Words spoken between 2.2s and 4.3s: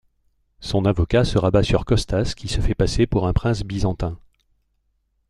qui se fait passer pour un prince byzantin.